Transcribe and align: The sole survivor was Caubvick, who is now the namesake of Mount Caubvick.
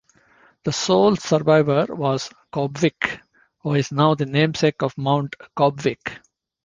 The 0.63 0.71
sole 0.71 1.15
survivor 1.15 1.85
was 1.91 2.31
Caubvick, 2.51 3.21
who 3.59 3.75
is 3.75 3.91
now 3.91 4.15
the 4.15 4.25
namesake 4.25 4.81
of 4.81 4.97
Mount 4.97 5.35
Caubvick. 5.55 6.21